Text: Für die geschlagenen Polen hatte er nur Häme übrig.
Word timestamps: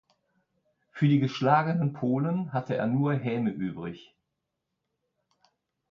Für 0.89 1.07
die 1.07 1.19
geschlagenen 1.19 1.93
Polen 1.93 2.53
hatte 2.53 2.75
er 2.75 2.87
nur 2.87 3.13
Häme 3.13 3.51
übrig. 3.51 4.15